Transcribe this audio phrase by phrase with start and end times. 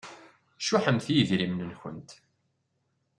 [0.65, 2.09] Cuḥemt i yidrimen-nkent.